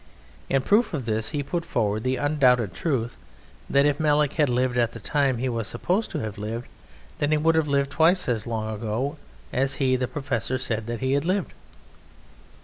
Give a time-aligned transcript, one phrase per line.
[0.49, 3.17] In proof of this he put forward the undoubted truth
[3.69, 6.67] that if Melek had lived at the time he was supposed to have lived,
[7.19, 9.17] then he would have lived twice as long ago
[9.53, 11.53] as he, the professor, said that he had lived.